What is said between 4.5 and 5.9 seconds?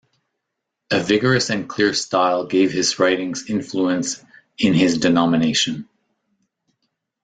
in his denomination.